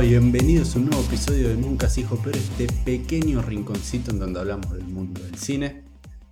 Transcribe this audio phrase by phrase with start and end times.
[0.00, 4.40] Bienvenidos a un nuevo episodio de Nunca se hijo pero este pequeño rinconcito en donde
[4.40, 5.84] hablamos del mundo del cine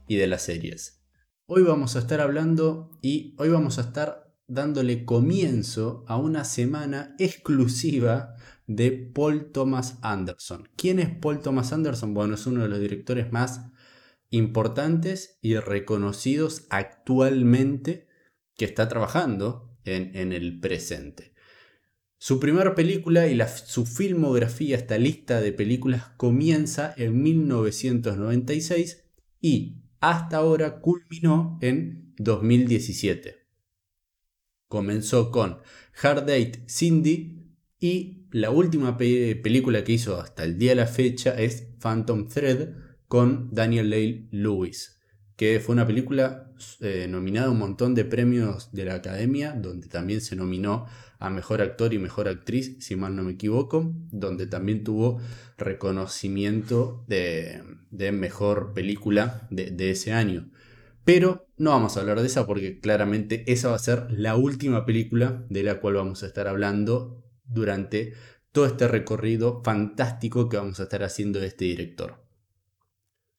[0.09, 1.03] y de las series.
[1.47, 7.15] Hoy vamos a estar hablando y hoy vamos a estar dándole comienzo a una semana
[7.19, 10.71] exclusiva de Paul Thomas Anderson.
[10.75, 12.15] ¿Quién es Paul Thomas Anderson?
[12.15, 13.67] Bueno, es uno de los directores más
[14.31, 18.09] importantes y reconocidos actualmente
[18.57, 21.35] que está trabajando en el presente.
[22.21, 29.05] Su primera película y su filmografía, esta lista de películas, comienza en 1996
[29.41, 33.37] y hasta ahora culminó en 2017.
[34.67, 35.59] Comenzó con
[36.03, 41.41] Hard Date Cindy y la última película que hizo hasta el día de la fecha
[41.41, 42.75] es Phantom Thread
[43.07, 44.98] con Daniel Lay Lewis
[45.39, 46.51] que fue una película
[46.81, 50.87] eh, nominada a un montón de premios de la Academia, donde también se nominó
[51.21, 55.21] a Mejor Actor y Mejor Actriz, si mal no me equivoco, donde también tuvo
[55.57, 57.63] reconocimiento de,
[58.13, 60.51] Mejor Película de, de ese año.
[61.05, 64.85] Pero no vamos a hablar de esa porque claramente esa va a ser la última
[64.87, 68.13] película de la cual vamos a estar hablando durante
[68.51, 72.28] todo este recorrido fantástico que vamos a estar haciendo de este director.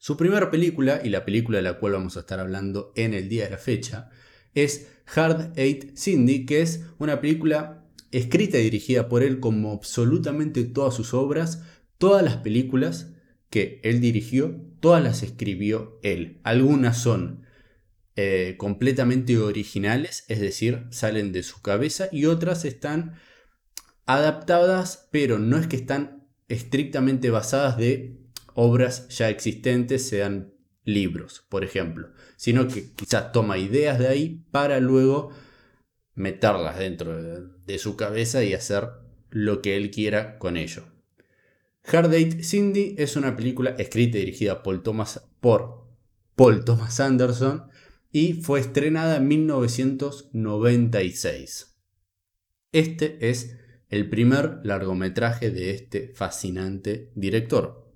[0.01, 3.27] Su primera película, y la película de la cual vamos a estar hablando en el
[3.27, 4.09] día de la fecha,
[4.55, 10.63] es Hard Eight Cindy, que es una película escrita y dirigida por él como absolutamente
[10.63, 11.63] todas sus obras,
[11.97, 13.11] todas las películas
[13.49, 16.39] que él dirigió, todas las escribió él.
[16.43, 17.43] Algunas son
[18.15, 23.15] eh, completamente originales, es decir, salen de su cabeza, y otras están
[24.05, 28.17] adaptadas, pero no es que están estrictamente basadas de
[28.53, 34.79] obras ya existentes sean libros, por ejemplo, sino que quizás toma ideas de ahí para
[34.79, 35.31] luego
[36.15, 38.89] meterlas dentro de, su cabeza y hacer
[39.29, 40.83] lo que él quiera con ello.
[41.85, 45.87] Hard Date Cindy es una película escrita y dirigida por, Thomas, por
[46.35, 47.69] Paul Thomas Anderson
[48.11, 51.77] y fue estrenada en 1996.
[52.71, 53.55] Este es
[53.89, 57.88] el primer largometraje de este fascinante director.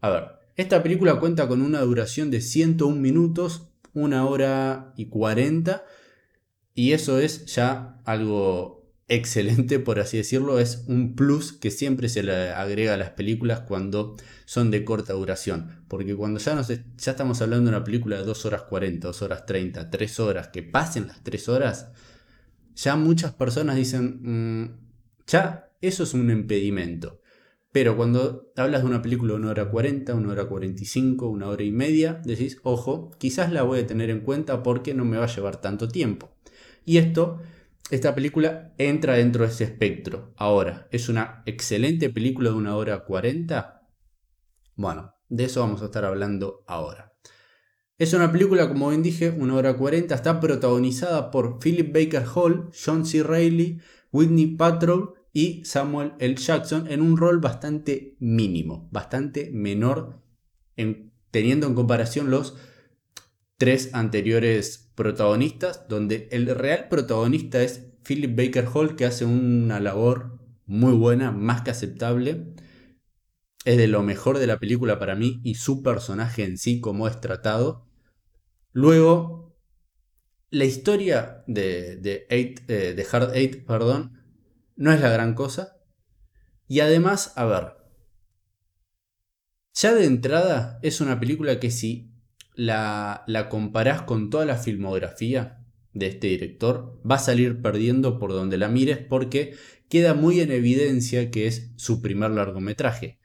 [0.00, 0.24] A ver,
[0.56, 5.84] esta película cuenta con una duración de 101 minutos, una hora y 40,
[6.74, 12.22] y eso es ya algo excelente, por así decirlo, es un plus que siempre se
[12.22, 17.10] le agrega a las películas cuando son de corta duración, porque cuando ya, nos, ya
[17.10, 20.62] estamos hablando de una película de 2 horas 40, 2 horas 30, 3 horas, que
[20.62, 21.88] pasen las 3 horas,
[22.76, 24.78] ya muchas personas dicen, mm,
[25.26, 27.19] ya eso es un impedimento.
[27.72, 31.62] Pero cuando hablas de una película de una hora 40, una hora 45, una hora
[31.62, 35.24] y media, decís, ojo, quizás la voy a tener en cuenta porque no me va
[35.24, 36.36] a llevar tanto tiempo.
[36.84, 37.38] Y esto,
[37.90, 40.34] esta película entra dentro de ese espectro.
[40.36, 43.88] Ahora, ¿es una excelente película de una hora 40?
[44.74, 47.14] Bueno, de eso vamos a estar hablando ahora.
[47.98, 52.70] Es una película, como bien dije, una hora 40, está protagonizada por Philip Baker Hall,
[52.72, 53.22] John C.
[53.22, 53.78] Reilly,
[54.10, 56.34] Whitney Patrol y Samuel L.
[56.34, 60.22] Jackson en un rol bastante mínimo, bastante menor
[60.76, 62.56] en, teniendo en comparación los
[63.58, 70.38] tres anteriores protagonistas, donde el real protagonista es Philip Baker Hall, que hace una labor
[70.66, 72.54] muy buena, más que aceptable.
[73.64, 77.06] Es de lo mejor de la película para mí y su personaje en sí, como
[77.06, 77.86] es tratado.
[78.72, 79.54] Luego,
[80.48, 84.19] la historia de, de, eh, de Hard Eight, perdón,
[84.80, 85.76] no es la gran cosa.
[86.66, 87.74] Y además, a ver,
[89.74, 92.14] ya de entrada es una película que si
[92.54, 98.32] la, la comparás con toda la filmografía de este director, va a salir perdiendo por
[98.32, 99.54] donde la mires porque
[99.90, 103.20] queda muy en evidencia que es su primer largometraje.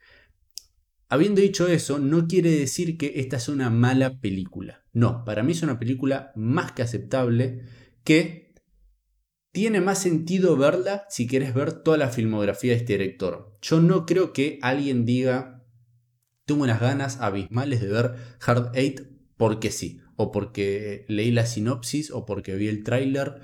[1.08, 4.84] Habiendo dicho eso, no quiere decir que esta es una mala película.
[4.92, 7.62] No, para mí es una película más que aceptable
[8.04, 8.45] que
[9.56, 13.56] tiene más sentido verla si quieres ver toda la filmografía de este director.
[13.62, 15.64] Yo no creo que alguien diga,
[16.44, 19.00] tengo unas ganas abismales de ver Hard Eight
[19.38, 23.36] porque sí, o porque leí la sinopsis, o porque vi el tráiler,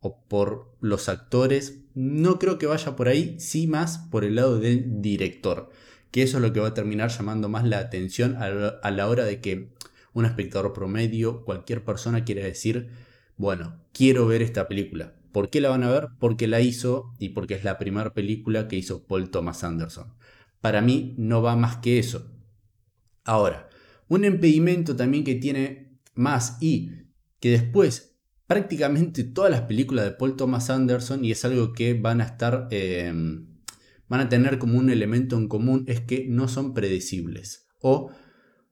[0.00, 1.82] o por los actores.
[1.92, 5.68] No creo que vaya por ahí, sí más por el lado del director,
[6.10, 9.26] que eso es lo que va a terminar llamando más la atención a la hora
[9.26, 9.74] de que
[10.14, 12.88] un espectador promedio, cualquier persona quiera decir,
[13.36, 15.17] bueno, quiero ver esta película.
[15.38, 16.08] ¿Por qué la van a ver?
[16.18, 20.12] Porque la hizo y porque es la primera película que hizo Paul Thomas Anderson.
[20.60, 22.28] Para mí no va más que eso.
[23.22, 23.68] Ahora,
[24.08, 26.90] un impedimento también que tiene más y
[27.38, 28.18] que después
[28.48, 32.66] prácticamente todas las películas de Paul Thomas Anderson y es algo que van a estar
[32.72, 33.60] em,
[34.08, 37.68] van a tener como un elemento en común es que no son predecibles.
[37.80, 38.10] O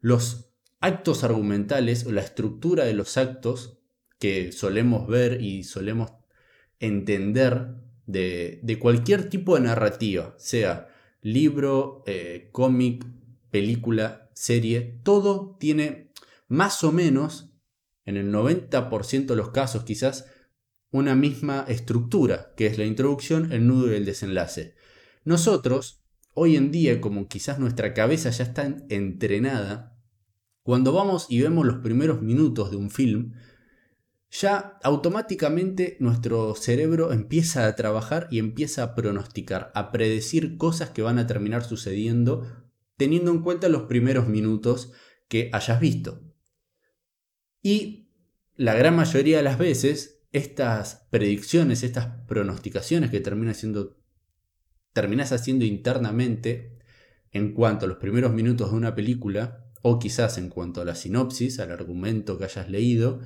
[0.01, 3.79] los actos argumentales o la estructura de los actos
[4.19, 6.11] que solemos ver y solemos
[6.81, 7.75] entender
[8.06, 10.88] de, cualquier tipo de narrativa, sea
[11.23, 13.05] libro, eh, cómic,
[13.50, 16.12] película, serie, todo tiene
[16.49, 17.52] más o menos,
[18.05, 20.26] en el 90% de los casos quizás,
[20.90, 24.75] una misma estructura, que es la introducción, el nudo y el desenlace.
[25.25, 29.99] Nosotros, hoy en día, como quizás nuestra cabeza ya está entrenada,
[30.62, 33.34] cuando vamos y vemos los primeros minutos de un film,
[34.31, 41.02] ya automáticamente nuestro cerebro empieza a trabajar y empieza a pronosticar, a predecir cosas que
[41.02, 42.46] van a terminar sucediendo
[42.96, 44.93] teniendo en cuenta los primeros minutos
[45.28, 46.23] que hayas visto.
[47.62, 48.11] Y
[48.55, 53.96] la gran mayoría de las veces, estas predicciones, estas pronosticaciones que terminas haciendo,
[54.94, 56.79] haciendo internamente
[57.32, 60.94] en cuanto a los primeros minutos de una película, o quizás en cuanto a la
[60.94, 63.20] sinopsis, al argumento que hayas leído,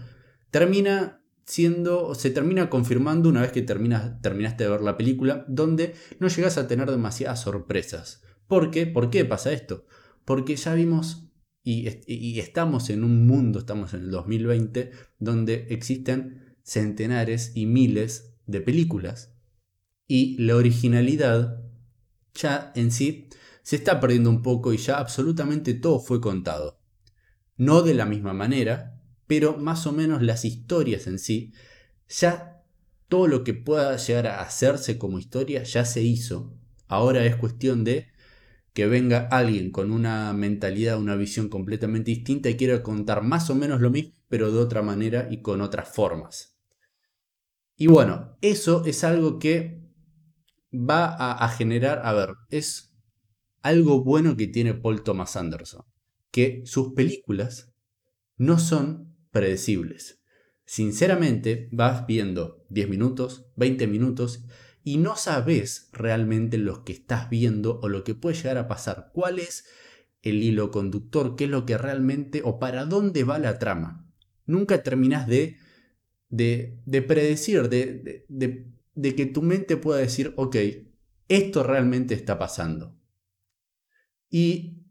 [0.50, 5.94] termina siendo, se termina confirmando una vez que terminas, terminaste de ver la película, donde
[6.19, 8.23] no llegas a tener demasiadas sorpresas.
[8.47, 8.87] ¿Por qué?
[8.87, 9.87] ¿Por qué pasa esto?
[10.25, 11.31] Porque ya vimos
[11.62, 18.37] y, y, estamos en un mundo, estamos en el 2020, donde existen centenares y miles
[18.46, 19.35] de películas.
[20.06, 21.62] Y la originalidad
[22.35, 23.29] ya en sí
[23.62, 26.81] se está perdiendo un poco y ya absolutamente todo fue contado.
[27.56, 29.00] No de la misma manera,
[29.31, 31.53] pero más o menos las historias en sí,
[32.09, 32.65] ya
[33.06, 36.59] todo lo que pueda llegar a hacerse como historia ya se hizo.
[36.88, 38.09] Ahora es cuestión de
[38.73, 43.55] que venga alguien con una mentalidad, una visión completamente distinta y quiera contar más o
[43.55, 46.56] menos lo mismo, pero de otra manera y con otras formas.
[47.77, 49.81] Y bueno, eso es algo que
[50.73, 52.93] va a, generar, a ver, es
[53.62, 55.85] algo bueno que tiene Paul Thomas Anderson,
[56.32, 57.73] que sus películas
[58.37, 60.23] no son predecibles.
[60.65, 64.44] Sinceramente, vas viendo 10 minutos, 20 minutos
[64.85, 69.11] y no sabes realmente lo que estás viendo o lo que puede llegar a pasar.
[69.12, 69.67] ¿Cuál es
[70.23, 71.37] el hilo conductor?
[71.37, 74.09] ¿Qué es lo que realmente o para dónde va la trama?
[74.47, 75.56] Nunca terminas de,
[76.29, 80.56] de, de predecir, de, de, de que tu mente pueda decir, ok,
[81.29, 82.97] esto realmente está pasando.
[84.31, 84.85] Y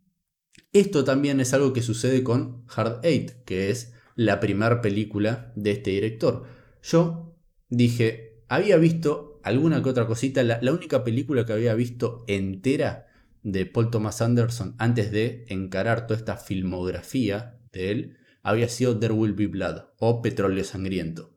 [0.71, 5.71] esto también es algo que sucede con Hard Eight, que es la primera película de
[5.71, 6.43] este director.
[6.83, 7.37] Yo
[7.69, 13.07] dije, había visto alguna que otra cosita, la, única película que había visto entera
[13.43, 19.13] de Paul Thomas Anderson antes de encarar toda esta filmografía de él había sido There
[19.13, 21.33] Will Be Blood o Petróleo Sangriento.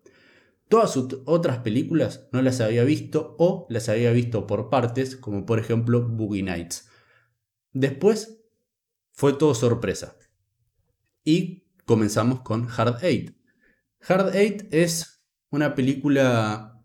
[0.68, 5.46] Todas sus otras películas no las había visto o las había visto por partes, como
[5.46, 6.88] por ejemplo Boogie Nights.
[7.72, 8.42] Después
[9.12, 10.16] fue todo sorpresa.
[11.22, 13.36] Y comenzamos con Hard Eight.
[14.08, 16.82] Hard Eight es una película,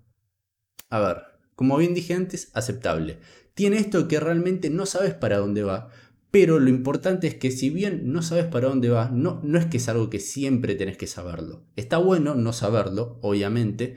[0.90, 1.18] a ver,
[1.56, 3.20] como bien dije antes, aceptable.
[3.54, 5.88] Tiene esto que realmente no sabes para dónde va,
[6.30, 9.68] pero lo importante es que si bien no sabes para dónde va, no, no es
[9.68, 11.64] que es algo que siempre tenés que saberlo.
[11.78, 13.96] Está bueno no saberlo, obviamente,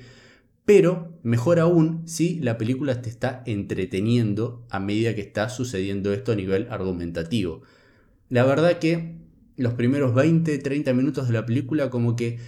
[0.64, 6.30] pero mejor aún si la película te está entreteniendo a medida que está sucediendo esto
[6.30, 7.62] a nivel argumentativo.
[8.28, 9.18] La verdad que
[9.60, 12.38] los primeros 20, 30 minutos de la película como que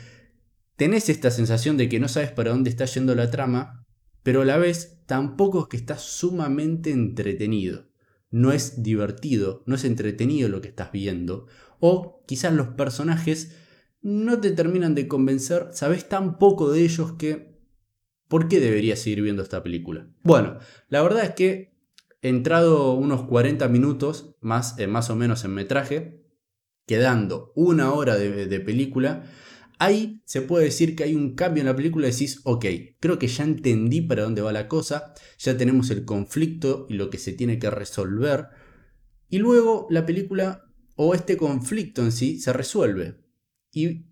[0.76, 3.87] tenés esta sensación de que no sabes para dónde está yendo la trama,
[4.23, 7.90] pero a la vez tampoco es que estás sumamente entretenido.
[8.31, 11.49] No es divertido, no es entretenido lo que estás viendo.
[11.81, 13.57] O quizás los personajes
[14.00, 17.52] no te terminan de convencer, sabes tan poco de ellos que...
[18.28, 20.09] ¿Por qué deberías seguir viendo esta película?
[20.23, 21.76] Bueno, la verdad es que
[22.23, 26.22] entrado unos 40 minutos, más, eh, más o menos en metraje,
[26.93, 29.25] quedando una hora de, película,
[29.79, 32.67] ahí se puede decir que hay un cambio en la película decís, ok,
[33.01, 37.09] creo que ya entendí para dónde va la cosa, ya tenemos el conflicto y lo
[37.09, 38.49] que se tiene que resolver,
[39.31, 43.25] y luego la película o este conflicto en sí se resuelve.
[43.73, 44.05] Y,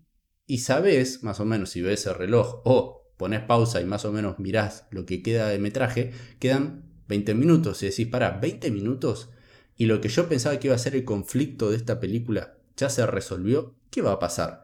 [0.47, 4.11] y sabes, más o menos, si ves el reloj o pones pausa y más o
[4.11, 9.29] menos mirás lo que queda de metraje, quedan 20 minutos y decís, para, 20 minutos.
[9.77, 12.89] Y lo que yo pensaba que iba a ser el conflicto de esta película ya
[12.89, 14.63] se resolvió, ¿qué va a pasar?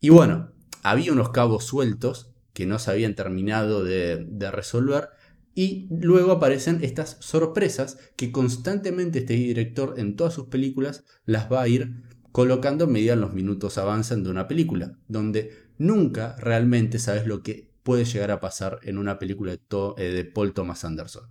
[0.00, 0.52] Y bueno,
[0.82, 5.10] había unos cabos sueltos que no se habían terminado de, resolver
[5.54, 11.62] y luego aparecen estas sorpresas que constantemente este director en todas sus películas las va
[11.62, 12.02] a ir
[12.32, 18.04] colocando medida los minutos avanzan de una película, donde nunca realmente sabes lo que puede
[18.04, 19.60] llegar a pasar en una película de,
[19.96, 21.24] eh, de Paul Thomas Anderson.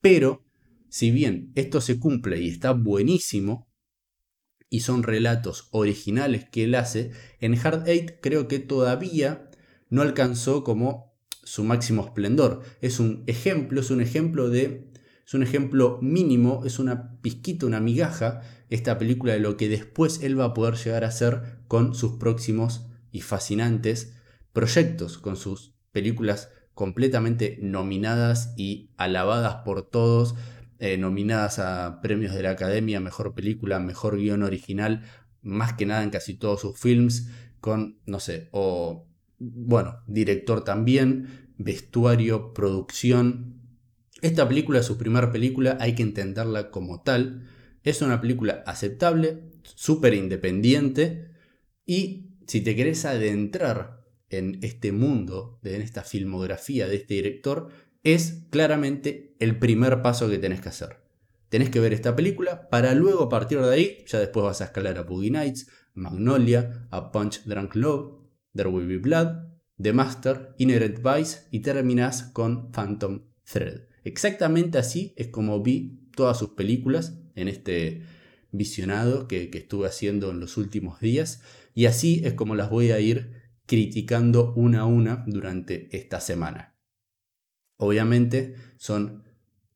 [0.00, 0.44] Pero
[0.88, 3.65] si bien esto se cumple y está buenísimo,
[4.68, 9.50] y son relatos originales que él hace, en Hard Eight creo que todavía
[9.88, 11.14] no alcanzó como
[11.46, 12.62] su máximo esplendor.
[12.80, 14.90] Es un ejemplo, es un ejemplo de.
[15.24, 20.22] Es un ejemplo mínimo, es una pizquita, una migaja, esta película de lo que después
[20.22, 24.14] él va a poder llegar a hacer con sus próximos y fascinantes
[24.52, 30.36] proyectos, con sus películas completamente nominadas y alabadas por todos,
[30.78, 35.02] eh, nominadas a premios de la Academia, mejor película, mejor guion original,
[35.42, 37.28] más que nada en casi todos sus films,
[37.60, 39.06] con, no sé, o,
[39.38, 43.60] bueno, director también, vestuario, producción.
[44.22, 47.46] Esta película es su primera película, hay que entenderla como tal.
[47.82, 51.30] Es una película aceptable, súper independiente
[51.84, 57.68] y si te querés adentrar en este mundo, en esta filmografía de este director,
[58.06, 60.98] es claramente el primer paso que tenés que hacer.
[61.48, 64.66] Tenés que ver esta película para luego a partir de ahí, ya después vas a
[64.66, 68.20] escalar a Boogie Nights, Magnolia, A Punch Drunk Love,
[68.54, 69.48] There Will Be Blood,
[69.82, 73.88] The Master, Inherent Vice y terminás con Phantom Thread.
[74.04, 78.02] Exactamente así es como vi todas sus películas en este
[78.52, 81.42] visionado que, que estuve haciendo en los últimos días
[81.74, 83.32] y así es como las voy a ir
[83.66, 86.75] criticando una a una durante esta semana.
[87.76, 89.24] Obviamente son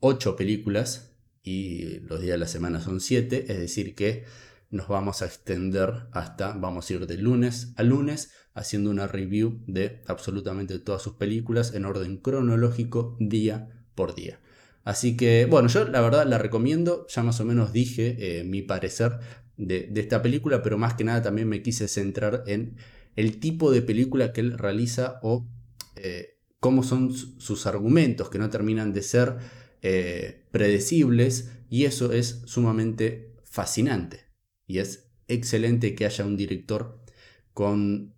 [0.01, 4.25] 8 películas y los días de la semana son 7, es decir que
[4.71, 9.63] nos vamos a extender hasta, vamos a ir de lunes a lunes haciendo una review
[9.67, 14.41] de absolutamente todas sus películas en orden cronológico día por día.
[14.85, 18.63] Así que, bueno, yo la verdad la recomiendo, ya más o menos dije eh, mi
[18.63, 19.19] parecer
[19.57, 22.77] de, esta película, pero más que nada también me quise centrar en
[23.17, 25.47] el tipo de película que él realiza o
[25.97, 29.39] eh, cómo son sus argumentos, que no terminan de ser
[29.83, 34.27] eh, predecibles, y eso es sumamente fascinante.
[34.67, 37.03] Y es excelente que haya un director
[37.55, 38.15] con,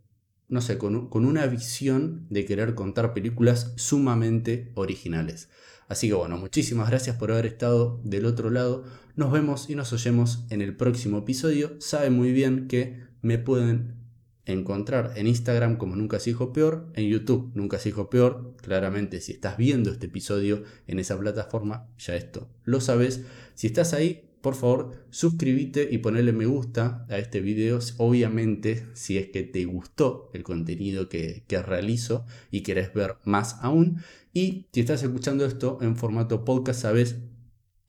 [0.48, 5.48] no sé, con, con una visión de querer contar películas sumamente originales.
[5.88, 8.84] Así que bueno, muchísimas gracias por haber estado del otro lado.
[9.14, 11.76] Nos vemos y nos oyemos en el próximo episodio.
[11.80, 14.01] Sabe muy bien que me pueden
[14.46, 18.54] encontrar en Instagram como Nunca se dijo peor, en YouTube Nunca se dijo peor.
[18.60, 23.22] Claramente, si estás viendo este episodio en esa plataforma, ya esto lo sabes.
[23.54, 27.78] Si estás ahí, por favor, suscríbete y ponle me gusta a este video.
[27.98, 33.58] Obviamente, si es que te gustó el contenido que, que realizo y querés ver más
[33.62, 34.02] aún.
[34.32, 37.18] Y si estás escuchando esto en formato podcast, sabes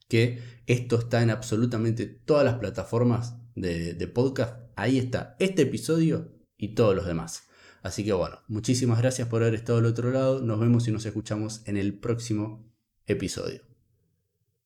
[0.08, 4.60] que esto está en absolutamente todas las plataformas de, de podcast.
[4.76, 6.34] Ahí está este episodio
[6.64, 7.50] y todos los demás.
[7.82, 10.42] Así que bueno, muchísimas gracias por haber estado al otro lado.
[10.42, 12.74] Nos vemos y nos escuchamos en el próximo
[13.06, 13.73] episodio.